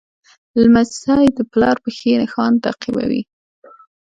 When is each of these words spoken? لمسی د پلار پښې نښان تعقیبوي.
لمسی 0.61 1.27
د 1.37 1.39
پلار 1.51 1.75
پښې 1.83 2.11
نښان 2.21 2.53
تعقیبوي. 2.63 3.21